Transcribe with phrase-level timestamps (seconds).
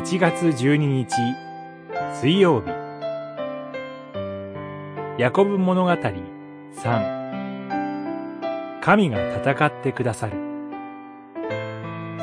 [0.00, 1.14] 1月12日
[2.14, 2.70] 水曜日。
[5.18, 10.38] ヤコブ物語3神が戦ってくださる。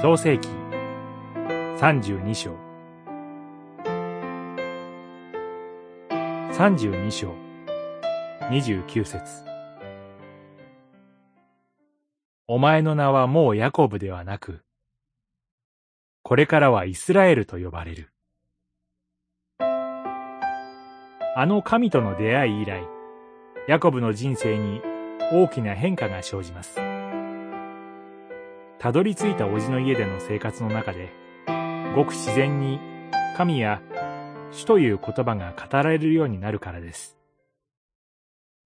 [0.00, 0.48] 創世記
[1.78, 2.56] 32章。
[6.54, 7.34] 32章。
[8.48, 9.44] 29節。
[12.46, 14.62] お前の名はもうヤコブではなく、
[16.28, 18.10] これからはイスラエルと呼ばれる。
[19.60, 22.82] あの神との出会い以来、
[23.68, 24.82] ヤコブの人生に
[25.30, 26.80] 大きな変化が生じます。
[28.80, 31.12] たどり着いた叔父の家での生活の中で、
[31.94, 32.80] ごく自然に
[33.36, 33.80] 神や
[34.50, 37.16] 主という言葉が語られるようになるからです。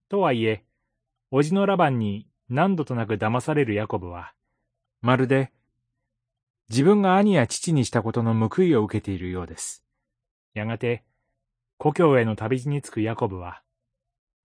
[0.09, 0.65] とはいえ、
[1.31, 4.33] 叔父のラバンに何度となく騙されるヤコブは、
[5.03, 5.53] まるで
[6.71, 9.85] 自分が兄や父にしたことの報いを受けているようです。
[10.55, 11.03] やがて、
[11.79, 13.63] 故郷への旅路に着くヤコブは、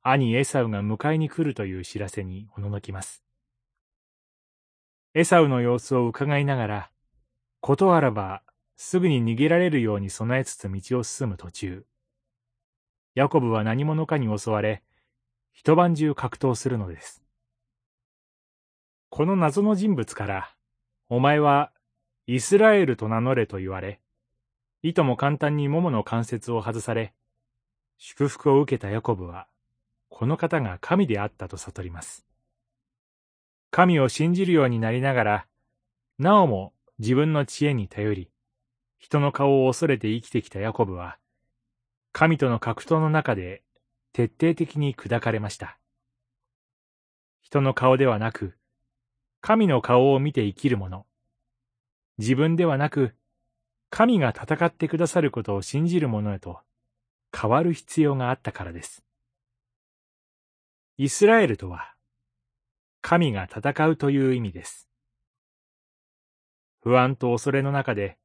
[0.02, 3.24] 兄エサウが迎えに来るという知らせにおののきます。
[5.14, 6.92] エサウの様子を伺いながら、
[7.62, 8.42] ことあらば
[8.76, 11.86] すぐに逃げられるように備えつつ道を進む途中、
[13.14, 14.82] ヤコブは何者かに襲われ、
[15.52, 17.24] 一晩中格闘するのです。
[19.10, 20.56] この謎の人物から、
[21.08, 21.72] お前は
[22.28, 24.00] イスラエルと名乗れと言われ、
[24.82, 27.14] いとも簡単に桃の関節を外され、
[27.98, 29.48] 祝福を受けたヤコブは、
[30.10, 32.26] この方が神であったと悟ります。
[33.70, 35.48] 神を信じるようになりながら、
[36.18, 38.32] なおも自分の知恵に頼り、
[38.98, 41.20] 人の顔を恐れて生きてきたヤコブは、
[42.12, 43.62] 神との格闘の中で
[44.14, 45.78] 徹底的に砕かれました。
[47.42, 48.58] 人の顔ではなく、
[49.42, 51.06] 神の顔を見て生きる者、
[52.18, 53.16] 自分ではなく、
[53.90, 56.60] 神が戦ってくださることを信じる者へと
[57.38, 59.04] 変わる必要があったからです。
[60.98, 61.94] イスラエルとは、
[63.02, 64.90] 神が戦うという意味です。
[66.82, 68.18] 不安と恐れの中で、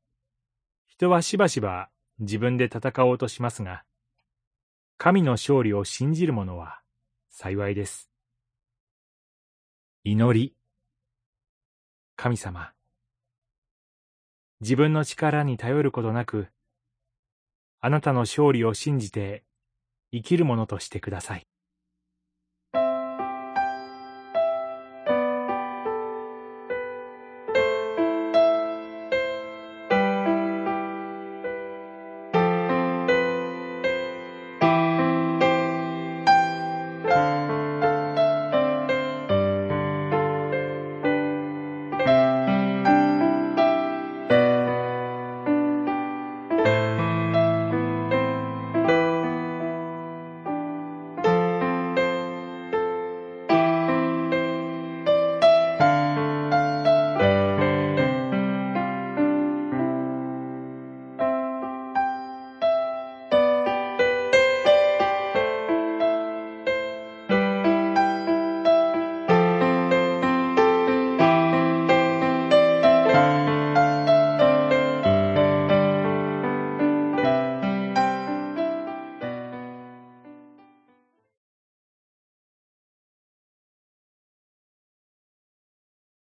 [0.87, 3.85] 人はしばしば自分で戦おうとしますが、
[4.99, 6.81] 神の勝利を信じる者は
[7.31, 8.11] 幸いです。
[10.05, 10.55] 祈り。
[12.17, 12.73] 神様。
[14.61, 16.49] 自分の力に頼ることなく、
[17.81, 19.43] あなたの勝利を信じて
[20.13, 21.47] 生きるものとしてください。